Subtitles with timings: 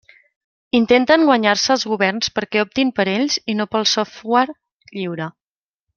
[0.77, 4.59] Intenten guanyar-se els governs perquè optin per ells i no pel software
[5.01, 5.29] lliure.